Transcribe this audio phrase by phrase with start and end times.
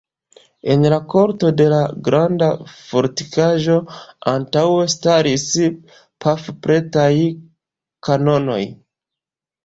[0.73, 3.75] En la korto de la granda fortikaĵo
[4.31, 5.45] antaŭe staris
[6.27, 7.11] pafpretaj
[8.09, 8.59] kanonoj.